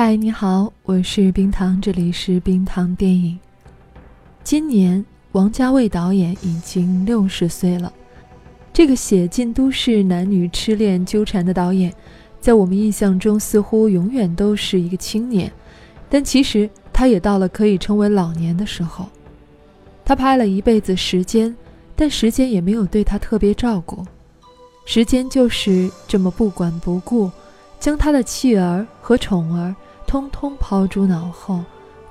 [0.00, 3.36] 嗨，你好，我是冰糖，这里是冰糖电影。
[4.44, 7.92] 今年，王家卫导演已经六十岁了。
[8.72, 11.92] 这个写尽都市男女痴恋纠缠的导演，
[12.40, 15.52] 在我们印象中似乎永远都是一个青年，
[16.08, 19.08] 但其实他也到了可以称为老年的时候。
[20.04, 21.52] 他拍了一辈子时间，
[21.96, 24.06] 但时间也没有对他特别照顾，
[24.86, 27.28] 时间就是这么不管不顾，
[27.80, 29.74] 将他的妻儿和宠儿。
[30.08, 31.62] 通通抛诸脑后，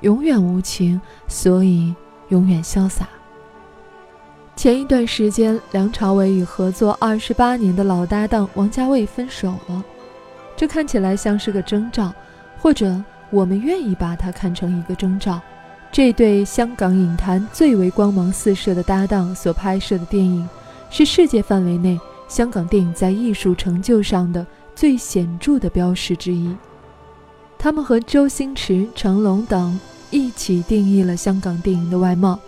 [0.01, 1.95] 永远无情，所以
[2.29, 3.09] 永远潇洒。
[4.55, 9.83] 前一段时间，梁朝伟与合作二十八年的老搭档王家卫分手了，
[10.55, 12.13] 这看起来像是个征兆，
[12.59, 15.41] 或者我们愿意把它看成一个征兆。
[15.91, 20.47] 这对香港影坛最为光芒四射的搭档所拍摄的电影，
[20.91, 26.55] 是世界范围内香港电影在艺术成就上的最显著的标识之一。
[27.59, 29.79] 他们和周星驰、成龙等
[30.11, 32.39] 一起定义了香港电影的外貌。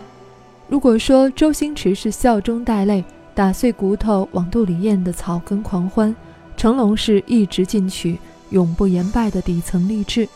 [0.68, 6.14] 如果说周星驰是笑中带泪、打碎骨头往肚里咽的草根狂欢，
[6.56, 8.18] 成龙是一直进取、
[8.50, 10.28] 永不言败的底层励志，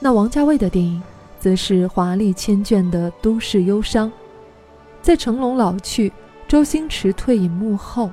[0.00, 1.02] 那王家卫的电影
[1.38, 4.10] 则是华丽千卷的都市忧伤。
[5.02, 6.12] 在成龙老去、
[6.48, 8.10] 周星驰退隐幕后。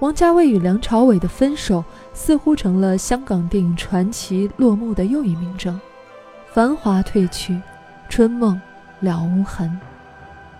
[0.00, 1.84] 王家卫与梁朝伟的分手，
[2.14, 5.78] 似乎成了香港电影传奇落幕的又一明证。
[6.52, 7.60] 繁华褪去，
[8.08, 8.58] 春梦
[9.00, 9.78] 了无痕。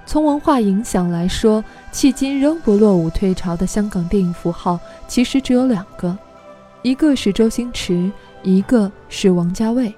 [0.04, 6.16] 从文化影响来说，迄今仍不落伍退潮的香港电影符号，其实只有两个，
[6.82, 8.12] 一个是周星驰，
[8.42, 9.94] 一个是王家卫。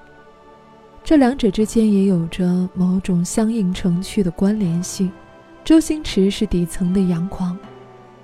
[1.03, 5.11] 这两者之间也有着某种相映成趣的关联性。
[5.65, 7.59] 周星驰是底层的阳狂。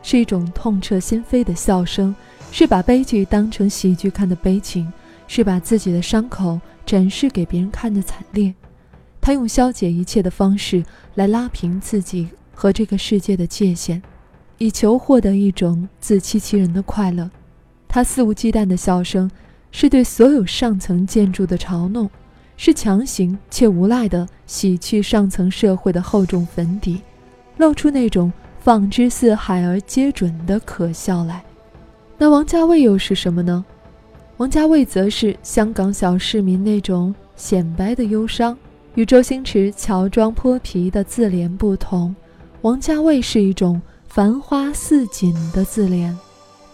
[0.02, 2.14] 是一种痛彻心扉的笑声，
[2.50, 4.90] 是把悲剧当成喜剧看的悲情，
[5.26, 8.54] 是把自己的伤口展示给别人看的惨烈。
[9.20, 10.82] 他用消解一切的方式
[11.14, 14.00] 来拉平自己和这个世界的界限，
[14.56, 17.30] 以求获得一种自欺欺人的快乐。
[17.86, 19.30] 他肆无忌惮的笑声，
[19.70, 22.08] 是对所有上层建筑的嘲弄，
[22.56, 27.02] 是强行且无赖的洗去上层社会的厚重粉底，
[27.58, 28.32] 露出那种。
[28.68, 31.42] 放之四海而皆准的可笑来，
[32.18, 33.64] 那王家卫又是什么呢？
[34.36, 38.54] 王家卫则是香港小市民那种显摆的忧伤，
[38.94, 42.14] 与周星驰乔装泼皮的自怜不同，
[42.60, 46.14] 王家卫是一种繁花似锦的自怜。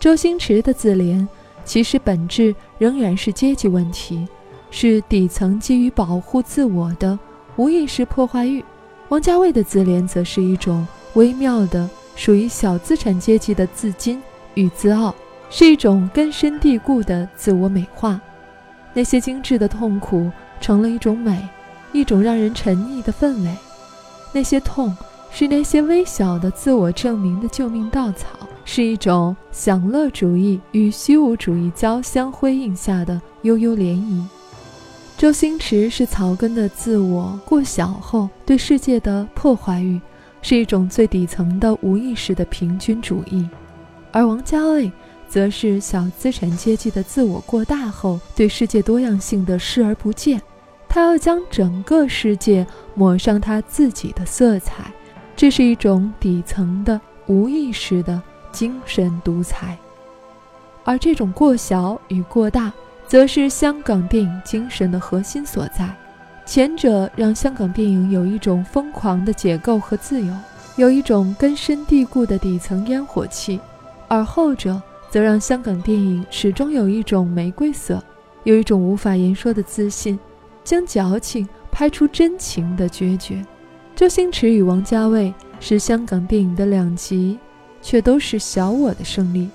[0.01, 1.25] 周星驰的自怜，
[1.65, 4.27] 其实本质仍然是阶级问题，
[4.73, 7.17] 是底层基于保护自我的
[7.55, 8.65] 无意识破坏欲。
[9.11, 10.85] 王家卫的自怜，则是一种。
[11.15, 14.19] 微妙的属于小资产阶级的自矜
[14.55, 15.15] 与自傲，
[15.51, 18.21] 是一种根深蒂固的自我美化。
[18.93, 20.31] 那些精致的痛苦
[20.61, 21.49] 成了一种美，
[21.93, 23.55] 一种让人沉溺的氛围。
[24.33, 24.97] 那些痛
[25.31, 28.29] 是那些微小的自我证明的救命稻草，
[28.65, 34.25] 是一种享乐主义与虚无主义交相辉映下的悠悠涟漪。
[35.17, 40.01] 周星驰是草根的自我过小后对世界的破坏欲。
[40.45, 43.49] 是一种最底层的无意识的平均主义，
[44.13, 44.93] 而王家卫
[45.27, 50.39] 则是小资产阶级的自我过大后对世界多样性的视而不见。
[50.87, 52.65] 他要将整个世界
[52.95, 54.93] 抹上他自己的色彩，
[55.35, 58.21] 这是一种底层的无意识的
[58.53, 59.79] 精神独裁。
[60.85, 62.71] 而这种过小与过大，
[63.09, 65.89] 则是香港电影精神的核心所在。
[66.47, 70.33] 前者让香港电影有一种疯狂的解构和自由，
[70.77, 73.59] 有一种根深蒂固的底层烟火气；
[74.09, 74.81] 而后者
[75.11, 78.03] 则让香港电影始终有一种玫瑰色，
[78.45, 80.19] 有一种无法言说的自信，
[80.63, 83.43] 将矫情拍出真情的决绝。
[83.97, 87.39] 周星驰与王家卫是香港电影的两极，
[87.81, 89.49] 却都是小我的胜利，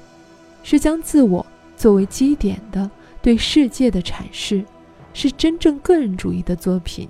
[0.64, 1.46] 是将自我
[1.78, 2.90] 作为基点的
[3.22, 4.64] 对世界的阐释，
[5.20, 7.10] 是真正个人主义的作品。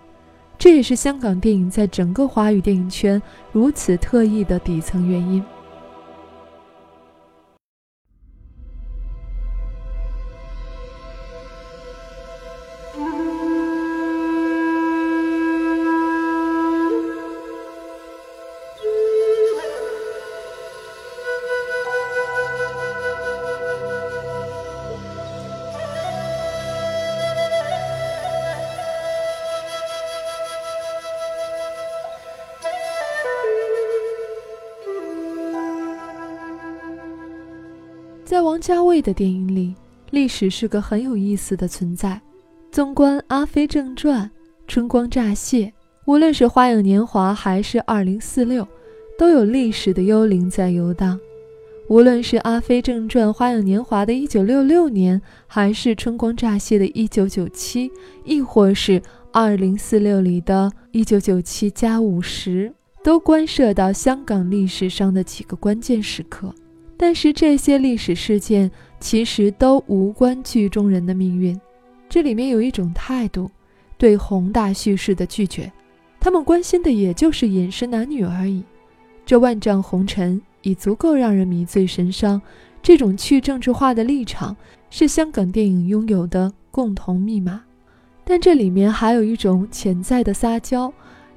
[0.58, 3.22] 这也是香港电影在整个华语电影圈
[3.52, 5.44] 如此特异的底层原因。
[38.60, 39.74] 王家卫的电影里，
[40.12, 42.20] 历史是个很有意思的存在。
[42.70, 44.24] 纵观《阿飞正传》
[44.68, 45.68] 《春光乍泄》，
[46.04, 48.64] 无论是《花样年华》还是《二零四六》，
[49.18, 51.18] 都有历史的幽灵在游荡。
[51.88, 57.90] 无论是《阿飞正传》《花样年华》的一九六六年，还是《春光乍泄》的一九九七，
[58.26, 59.00] 亦或是
[59.32, 62.74] 《二零四六》里的一九九七加五十，
[63.06, 66.54] 都关涉到香港历史上的几个关键时刻。
[67.02, 68.70] 但是这些历史事件
[69.00, 71.58] 其实都无关剧中人的命运，
[72.10, 73.50] 这里面有一种态度，
[73.98, 75.72] 对宏大叙事的拒绝，
[76.20, 78.62] 他们关心的也就是饮食男女而已。
[79.26, 82.42] 这万丈红尘已足够让人迷醉神伤。
[82.82, 84.56] 这种去政治化的立场
[84.90, 87.62] 是香港电影拥有的共同密码，
[88.26, 90.92] 但这里面还有一种潜在的撒娇，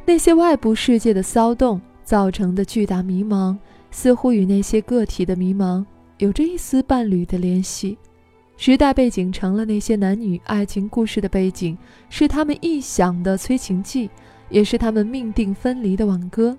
[0.05, 3.57] 那些外部世界的骚动造成的巨大迷茫。
[3.93, 5.85] 似乎与那些个体的迷茫
[6.19, 7.97] 有着一丝伴侣的联系，
[8.57, 11.77] 时代背景成了那些男女爱情故事的背景，
[12.09, 14.11] 是他们臆想的催情剂，
[14.49, 16.57] 也是他们命定分离的挽歌。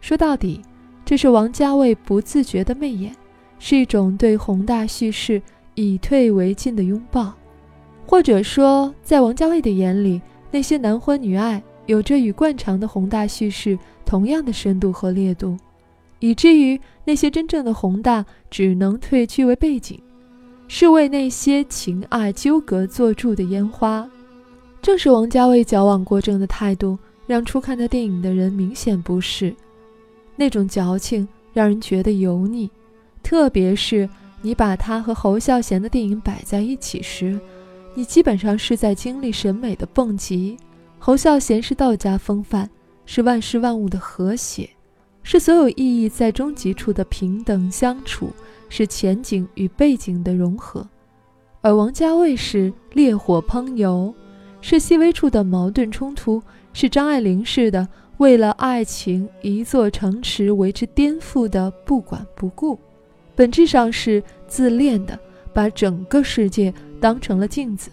[0.00, 0.62] 说到底，
[1.04, 3.14] 这是王家卫不自觉的媚眼，
[3.58, 5.42] 是一种对宏大叙事
[5.74, 7.32] 以退为进的拥抱，
[8.06, 15.56] 或者说，在王家卫的眼里，那些男欢女爱有着与惯常的宏大叙事同样的深度和烈度。
[16.22, 20.00] 以至于那些真正的宏大只能退居为背景，
[20.68, 24.08] 是为那些情爱纠葛做注的烟花。
[24.80, 26.96] 正是王家卫矫枉过正的态度，
[27.26, 29.52] 让初看他电影的人明显不适。
[30.36, 32.70] 那种矫情让人觉得油腻，
[33.20, 34.08] 特别是
[34.42, 37.36] 你把他和侯孝贤的电影摆在一起时，
[37.94, 40.56] 你基本上是在经历审美的蹦极。
[41.00, 42.70] 侯孝贤是道家风范，
[43.06, 44.70] 是万事万物的和谐。
[45.22, 48.30] 是所有意义在终极处的平等相处，
[48.68, 50.82] 是前景与背景的融合；
[51.60, 54.12] 而王家卫是烈火烹油，
[54.60, 56.42] 是细微处的矛盾冲突，
[56.72, 57.86] 是张爱玲式的
[58.18, 62.78] 为了爱情一座城池为之颠覆的不管不顾，
[63.34, 65.18] 本质上是自恋的，
[65.52, 67.90] 把整个世界当成了镜子，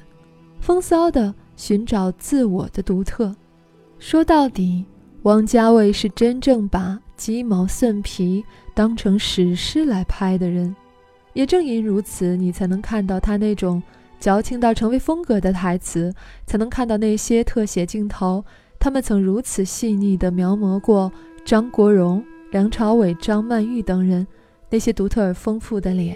[0.60, 3.36] 风骚的寻找自我的独特。
[4.00, 4.84] 说到底，
[5.24, 7.00] 王家卫是真正把。
[7.20, 10.74] 鸡毛蒜皮当成史诗来拍的人，
[11.34, 13.84] 也正因如此，你才能看到他那种
[14.22, 16.14] 矫情到成为风格的台词，
[16.48, 18.46] 才能看到那些特写镜头，
[18.80, 21.12] 他们曾如此细腻地描摹过
[21.44, 24.26] 张国荣、梁朝伟、张曼玉等人
[24.70, 26.16] 那些独特而丰富的脸。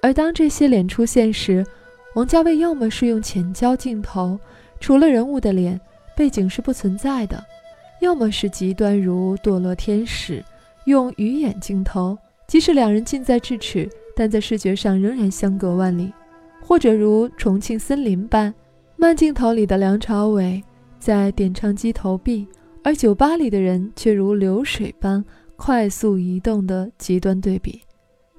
[0.00, 1.66] 而当这些脸出现时，
[2.14, 4.38] 王家卫要么是用浅焦镜头，
[4.78, 5.80] 除了人物的脸，
[6.16, 7.44] 背景是不存在的。
[8.00, 10.44] 要么是极端如堕落天使，
[10.84, 16.12] 用鱼眼镜头，即使两人近在咫尺，但在视觉上仍然相隔万里；
[16.62, 18.54] 或者如重庆森林般，
[18.96, 20.62] 慢镜头里的梁朝伟
[20.98, 22.46] 在点唱机投币，
[22.82, 25.24] 而酒吧里的人却如流水般
[25.56, 27.80] 快速移动的极端对比。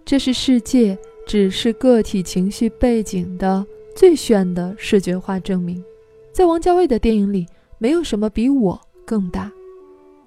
[0.06, 5.84] 这是世界只是个体情绪背景的最炫的视觉化证明。
[6.32, 7.46] 在王家卫的电影里，
[7.80, 8.80] 没有什么比我。
[9.08, 9.50] 更大，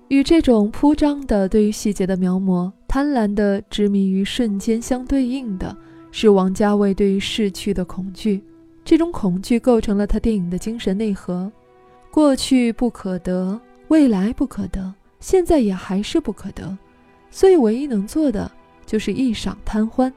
[0.08, 5.76] 与这种铺张的对于细节的描摹、贪婪的执迷于瞬间相对应的
[6.10, 8.42] 是王家卫对于逝去的恐惧。
[8.82, 11.52] 这种恐惧构成了他电影的精神内核。
[12.10, 16.76] 过去不可得，未来不可得，现在也还是不可得，
[17.30, 18.50] 所以唯一能做的
[18.86, 20.10] 就是一晌贪欢。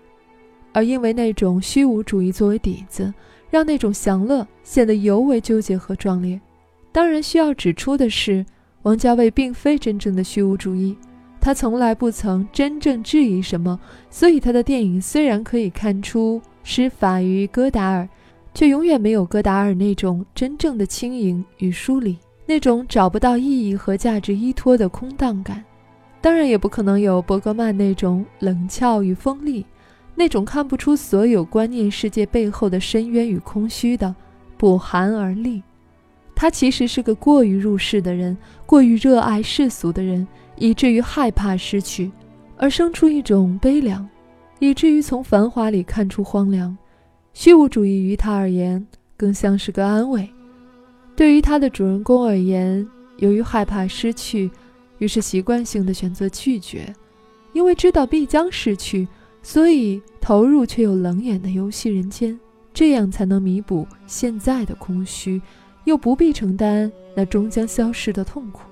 [0.71, 3.13] 而因为那种虚无主义作为底子，
[3.49, 6.39] 让那种享乐显得尤为纠结和壮烈。
[6.93, 8.45] 当然，需要指出的是。
[8.83, 10.93] 王家卫并非真正的虚无主义，
[11.39, 18.05] 他从来不曾真正质疑什么，所以他的电影虽然可以看出施法于戈达尔，
[18.53, 25.63] 却永远没有戈达尔那种真正的轻盈与疏离，那种找不到意义和价值依托的空荡感。
[26.19, 29.65] 当然，也不可能有伯格曼那种冷峭与锋利，
[30.13, 34.13] 那种看不出所有观念世界背后的深渊与空虚的，
[34.57, 35.63] 不寒而栗。
[36.35, 38.35] 他其实是个过于入世的人，
[38.65, 42.11] 过于热爱世俗的人，以至于害怕失去，
[42.57, 44.07] 而生出一种悲凉，
[44.59, 46.75] 以至于从繁华里看出荒凉。
[47.33, 48.85] 虚无主义于他而言，
[49.15, 50.29] 更像是个安慰。
[51.15, 52.85] 对于他的主人公而言，
[53.17, 54.49] 由于害怕失去，
[54.97, 56.93] 于是习惯性的选择拒绝，
[57.53, 59.07] 因为知道必将失去，
[59.41, 62.37] 所以投入却又冷眼的游戏人间，
[62.73, 65.41] 这样才能弥补现在的空虚。
[65.85, 68.61] 又不必承担那终将消逝的痛苦。《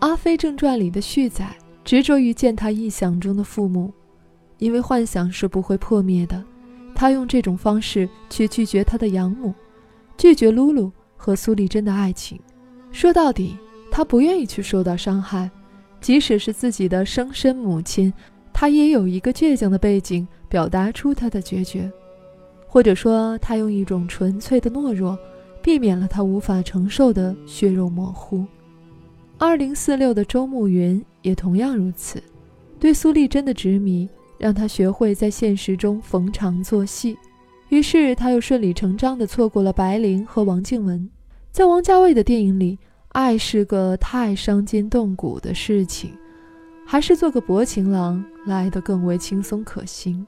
[0.00, 1.46] 阿飞正传》里的旭仔
[1.84, 3.92] 执着于见他臆想中的父母，
[4.58, 6.42] 因为幻想是不会破灭的。
[6.94, 9.54] 他用这种方式去拒绝他的养母，
[10.18, 12.38] 拒绝露露和苏丽珍的爱情。
[12.92, 13.56] 说到底，
[13.90, 15.50] 他不愿意去受到伤害，
[16.00, 18.12] 即使是自己的生身母亲，
[18.52, 21.90] 他也有一个倔强的背景，表达出他的决绝，
[22.66, 25.18] 或者说，他用一种纯粹的懦弱。
[25.62, 28.44] 避免了他无法承受的血肉模糊。
[29.38, 32.22] 二零四六的周慕云也同样如此，
[32.78, 37.16] 对苏丽珍的执迷让他学会在现实中逢场作戏，
[37.68, 41.08] 于是他又顺理成章地错过了白灵和王静文。
[41.50, 46.12] 在王家卫的电影里，爱是个太伤筋动骨的事情，
[46.86, 50.26] 还是做个薄情郎来得更为轻松可行。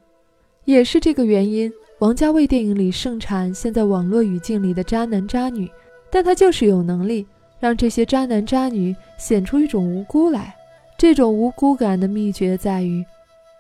[0.65, 1.73] 也是这个原因。
[2.03, 5.71] 王家卫电影里盛产现在网络语境里的渣男渣女，
[6.11, 7.25] 但他就是有能力
[7.61, 10.53] 让这些渣男渣女显出一种无辜来。
[10.99, 13.05] 这种无辜感的秘诀在于，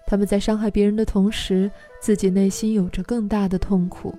[0.08, 1.70] 他们在伤害别人的同时，
[2.00, 4.12] 自己内心有着更大的痛苦，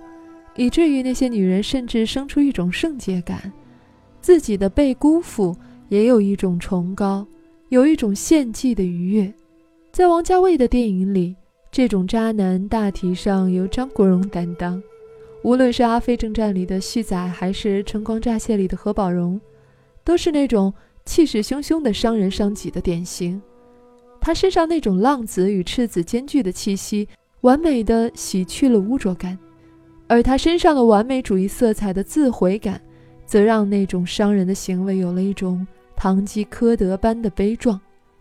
[0.56, 3.52] 以至于那些女人甚至生出一种圣洁感，
[4.22, 5.54] 自己的被辜负
[5.90, 7.26] 也有一种崇高，
[7.68, 9.30] 有一种献祭的愉悦。
[9.92, 11.36] 在王家卫的电影里。
[11.74, 14.80] 这种渣男大体上由张国荣担当，
[15.42, 19.40] 无论是《阿飞正传》里的旭仔，还是《春光乍泄》里的何宝荣，
[20.04, 20.72] 都是那种
[21.04, 23.42] 气势汹汹的伤人伤己的典型。
[24.20, 27.08] 他身上那种浪子与赤子兼具的气息，
[27.40, 29.36] 完美的洗去了污浊感；
[30.06, 32.80] 而他身上的完美主义色彩的自毁感，
[33.26, 35.66] 则让那种伤人的行为有了一种
[35.96, 37.80] 堂吉诃德般的悲壮。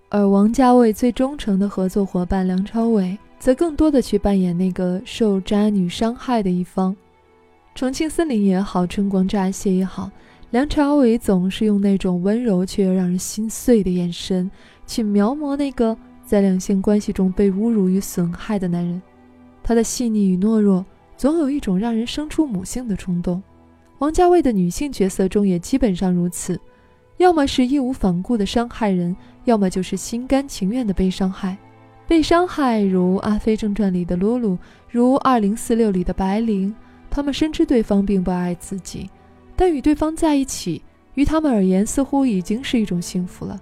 [0.10, 3.16] 而王家卫最忠诚的合作伙伴梁朝伟。
[3.44, 6.94] 则更多的去扮演那个受渣女伤害的一方，
[7.76, 10.10] 《重庆森林》也好，《春光乍泄》也好，
[10.52, 14.50] 梁朝伟总是用那种温柔却又让人心碎的眼神
[14.88, 15.94] 去描摹那个
[16.26, 19.02] 在两性关系中被侮辱与损害的男人。
[19.62, 20.86] 他的细腻与懦弱，
[21.18, 23.44] 总有一种让人生出母性的冲动。
[24.00, 26.58] 王家卫的女性角色中也基本上如此，
[27.18, 31.58] 要么是义无反顾的伤害人，要么就是心甘情愿的被伤害。
[32.06, 34.58] 被伤害，如《阿飞正传》里的露露，
[34.92, 36.74] 如《二零四六》里的白灵，
[37.10, 39.10] 他们深知对方并不爱自己，
[39.56, 40.84] 但与对方在一起，
[41.14, 43.60] 于他们而言似乎已经是一种幸福了。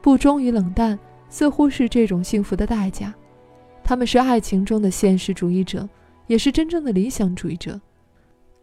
[0.00, 0.98] 不忠与冷淡，
[1.30, 3.14] 似乎是这种幸福的代价。
[3.84, 5.88] 他们是爱情中的现实主义者，
[6.26, 7.80] 也是真正的理想主义者，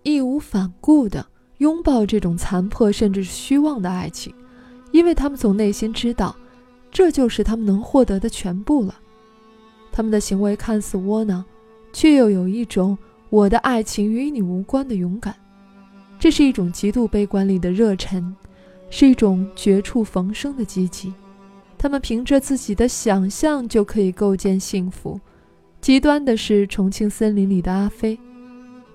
[0.03, 1.25] 义无反顾地
[1.59, 4.33] 拥抱这种残破甚至是虚妄的爱情，
[4.91, 6.35] 因为他们从内心知道。
[6.91, 8.95] 这就是他们能获得的全部了。
[9.91, 11.43] 他们的行为看似窝囊，
[11.91, 12.97] 却又有一种
[13.29, 15.35] “我的爱情与你无关”的勇敢。
[16.19, 18.35] 这是一种极度悲观里的热忱，
[18.89, 21.13] 是一种绝处逢生的积极。
[21.77, 25.19] 他们凭着自己的想象就可以构建幸福。
[25.79, 28.19] 极端的是《重庆森林》里的阿飞，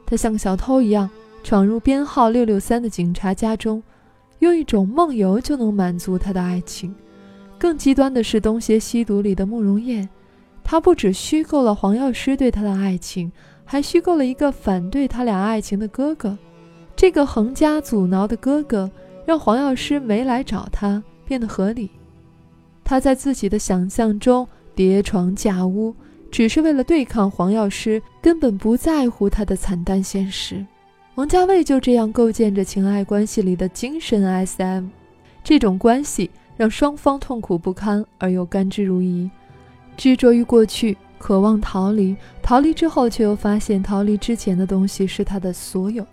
[0.05, 1.09] 他像个小偷一样
[1.43, 3.83] 闯入编号六六三的警察家中，
[4.41, 6.95] 用一种梦游就能满足他的爱情。
[7.65, 10.07] 更极端的是《东邪西毒》里的慕容燕，
[10.63, 13.33] 她不只虚构了黄药师对她的爱情，
[13.65, 16.37] 还虚构了一个反对他俩爱情的哥哥。
[16.95, 18.91] 这个横加阻挠的哥哥，
[19.25, 21.91] 让黄药师没来找他变得合理。
[22.85, 25.97] 他在自己的想象中叠床架屋，
[26.31, 30.63] 只是为了对抗黄药师，根本不在乎他的惨淡现实。
[31.15, 34.85] 王家卫就这样构建着情爱关系里的精神 SM，
[35.43, 36.31] 这种关系。
[36.57, 39.29] 让双方痛苦不堪而又甘之如饴，
[39.97, 46.07] 执着于过去，渴望逃离，逃离之后却又发现逃离之前的东西是他的所有。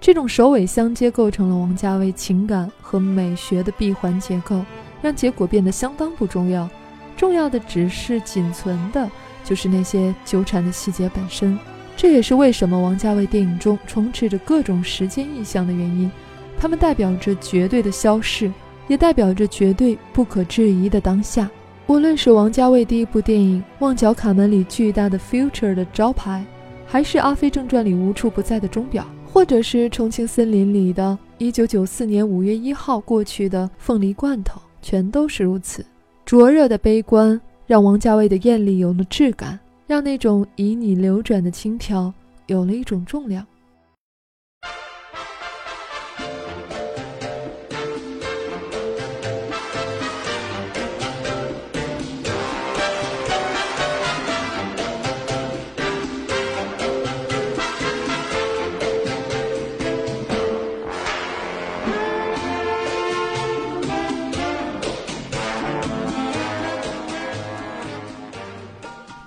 [0.00, 4.64] 这种首尾相接构成了王家卫情感和美学的闭环结构，
[5.02, 6.68] 让结果变得相当不重要。
[7.16, 9.10] 重要的只是仅存的，
[9.42, 11.58] 就是那些纠缠的细节本身。
[11.96, 16.08] 这也是为什么王家卫电影中充斥着各种时间意象的原因，
[16.56, 18.52] 它们代表着绝对的消逝。
[18.88, 21.48] 也代表着绝对不可质疑的当下。
[21.86, 26.44] 无论是王家卫第一部电影《旺角卡门》里巨大的 “future” 的招牌，
[26.86, 35.84] 还是《阿飞正传》里无处不在的钟表，或者是《重庆森林》里的1994年5月1号过去的凤梨罐头，全都是如此。
[36.26, 42.12] 灼热的悲观让王家卫的艳丽有了质感，让那种旖旎流转的轻佻
[42.48, 43.46] 有了一种重量。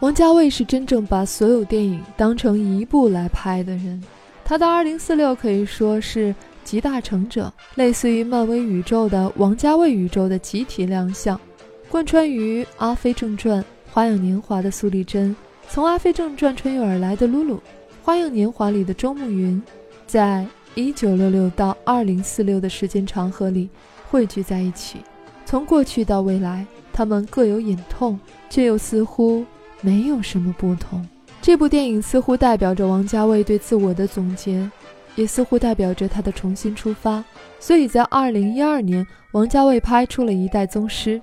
[0.01, 4.01] 王家卫是真正把所有电影当成一部来拍的人，
[4.43, 11.39] 他的二零四六可以说是集大成者，类似于漫威宇宙的王家卫宇宙的集体亮相，
[11.87, 13.59] 贯穿于《阿飞正传》
[13.91, 15.35] 《花样年华》的苏丽珍，
[15.69, 17.57] 从《阿飞正传》穿越而来的露露，
[18.01, 19.61] 《花样年华》里的周慕云，
[20.07, 20.43] 在
[20.73, 23.69] 一九六六到二零四六的时间长河里
[24.09, 24.97] 汇聚在一起，
[25.45, 29.45] 从过去到未来，他们各有隐痛，却又似乎。
[29.81, 31.05] 没有什么不同。
[31.41, 34.69] 这部电影似乎代表着王家卫对自我的总结，
[35.15, 37.23] 也似乎代表着他的重新出发。
[37.59, 41.19] 所以在二零一二年，王家卫拍出了一代宗师。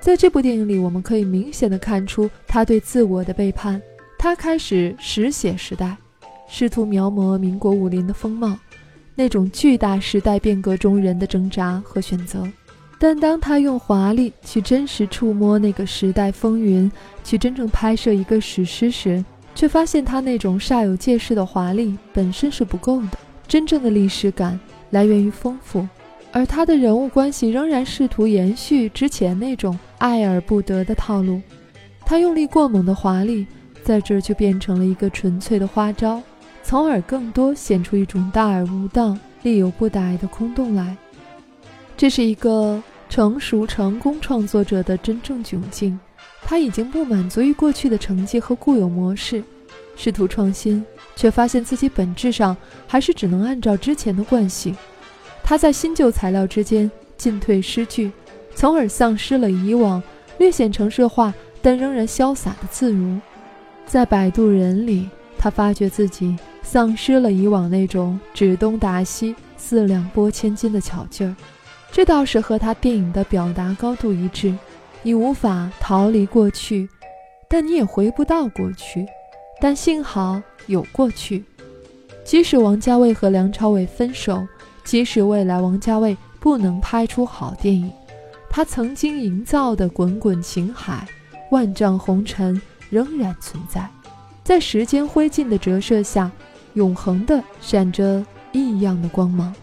[0.00, 3.80] 在这部电影里，我们可以明显的看出他对自我的背叛。
[4.18, 5.96] 他开始实写时代，
[6.46, 8.54] 试图描摹民国武林的风貌，
[9.14, 12.46] 那种巨大时代变革中人的挣扎和选择。
[13.04, 16.90] 但当他用华丽去真实触摸那个时代风云，
[17.22, 19.22] 去真正拍摄一个史诗时，
[19.54, 23.18] 却发现他那种煞有介事的华丽本身是不够的。
[23.46, 24.58] 真正的历史感
[24.88, 25.86] 来源于丰富，
[26.32, 31.42] 而他的人物关系仍然试图延续之前那种爱而不得的套路。
[32.06, 33.46] 他用力过猛的华丽，
[33.82, 36.22] 在这儿就变成了一个纯粹的花招，
[36.62, 40.96] 从而更多显出一种大而无当、力有不逮的空洞来。
[41.98, 42.82] 这是一个
[43.14, 45.96] 成熟成功创作者的真正窘境，
[46.42, 49.40] 他已经不满足于过去的成绩和固有模式，
[49.94, 52.56] 试图创新，却发现自己本质上
[52.88, 54.76] 还是只能按照之前的惯性。
[55.44, 58.10] 他在新旧材料之间进退失据，
[58.56, 60.02] 从而丧失了以往
[60.38, 63.16] 略显城市化但仍然潇洒的自如。
[63.86, 71.36] 在《摆渡人》里，他发觉自己丧失了以往那种指东打西、四两拨千斤的巧劲儿。
[71.94, 74.52] 这倒是和他电影的表达高度一致。
[75.04, 76.88] 你无法逃离过去，
[77.46, 79.06] 但你也回不到过去。
[79.60, 81.44] 但幸好有过去。
[82.24, 84.44] 即使王家卫和梁朝伟分手，
[84.82, 87.92] 即使未来王家卫不能拍出好电影，
[88.50, 91.06] 他曾经营造的滚滚情海、
[91.52, 93.88] 万丈红尘仍然存在，
[94.42, 96.28] 在时间灰烬的折射下，
[96.72, 99.54] 永恒的闪着异样的光芒。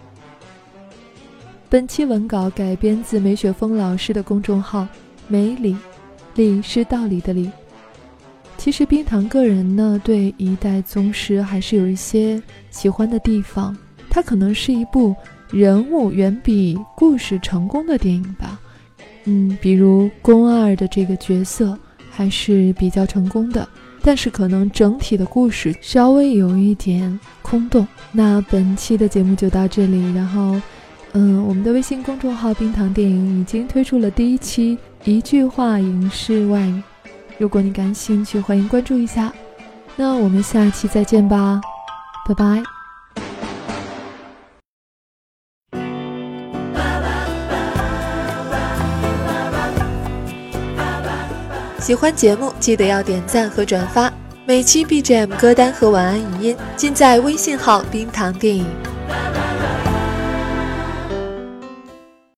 [1.71, 4.85] 本期文稿改编自梅雪峰老师的公众号
[5.29, 5.73] “梅里”，
[6.35, 7.49] 理是道理的理。
[8.57, 13.73] 其实冰糖个人呢，对一代宗师还是有一些喜欢的地方。
[14.09, 15.15] 它可能是一部
[15.49, 18.59] 人物远比故事成功的电影吧。
[19.23, 21.79] 嗯，比如宫二的这个角色
[22.09, 23.65] 还是比较成功的，
[24.01, 27.87] 但是可能整体的故事稍微有一点空洞。
[28.11, 30.59] 那本期的节目就到这里，然后。
[31.13, 36.81] 嗯，我们的微信公众号“冰糖电影”已经推出了第一期一句话影视外语，
[37.37, 39.31] 如果你感兴趣，欢迎关注一下。
[39.97, 41.59] 那我们下期再见吧，
[42.25, 42.63] 拜拜。
[51.77, 54.09] 喜欢节目记得要点赞和转发，
[54.45, 58.65] 每期 BGM 歌单和晚安语音尽在微信号“冰糖电影”。